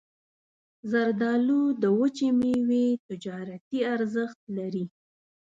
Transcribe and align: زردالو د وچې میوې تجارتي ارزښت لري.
زردالو 0.91 1.61
د 1.81 1.83
وچې 1.99 2.27
میوې 2.39 2.87
تجارتي 3.07 3.79
ارزښت 3.95 4.39
لري. 4.57 4.85